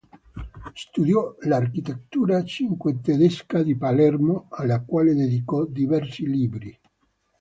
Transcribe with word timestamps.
Studiò 0.73 1.35
l'architettura 1.41 2.43
cinquecentesca 2.43 3.61
di 3.61 3.77
Palermo, 3.77 4.47
alla 4.49 4.81
quale 4.83 5.13
dedicò 5.13 5.63
diversi 5.65 6.25
libri. 6.25 6.75